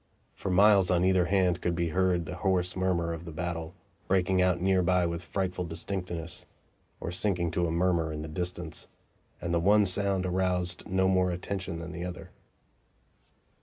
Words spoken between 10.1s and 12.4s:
aroused no more attention than the other.